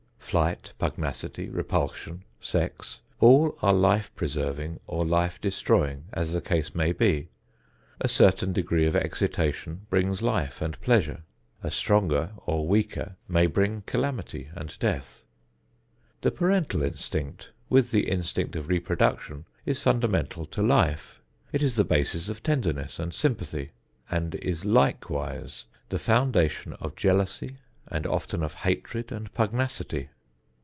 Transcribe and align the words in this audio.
Flight, 0.31 0.71
pugnacity, 0.79 1.49
repulsion, 1.49 2.23
sex 2.39 3.01
all 3.19 3.57
are 3.61 3.73
life 3.73 4.15
preserving 4.15 4.79
or 4.87 5.05
life 5.05 5.41
destroying, 5.41 6.05
as 6.13 6.31
the 6.31 6.39
case 6.39 6.73
may 6.73 6.93
be. 6.93 7.27
A 7.99 8.07
certain 8.07 8.53
degree 8.53 8.85
of 8.85 8.95
excitation 8.95 9.81
brings 9.89 10.21
life 10.21 10.61
and 10.61 10.79
pleasure. 10.79 11.23
A 11.63 11.69
stronger 11.69 12.31
or 12.45 12.65
weaker 12.65 13.17
may 13.27 13.45
bring 13.45 13.81
calamity 13.81 14.47
and 14.55 14.79
death. 14.79 15.25
The 16.21 16.31
parental 16.31 16.81
instinct, 16.81 17.51
with 17.67 17.91
the 17.91 18.07
instinct 18.07 18.55
of 18.55 18.69
reproduction, 18.69 19.43
is 19.65 19.81
fundamental 19.81 20.45
to 20.45 20.61
life. 20.61 21.19
It 21.51 21.61
is 21.61 21.75
the 21.75 21.83
basis 21.83 22.29
of 22.29 22.41
tenderness 22.41 22.99
and 22.99 23.13
sympathy, 23.13 23.71
and 24.09 24.35
is 24.35 24.63
likewise 24.63 25.65
the 25.89 25.99
foundation 25.99 26.71
of 26.79 26.95
jealousy 26.95 27.57
and 27.89 28.07
often 28.07 28.41
of 28.43 28.53
hatred 28.53 29.11
and 29.11 29.33
pugnacity. 29.33 30.07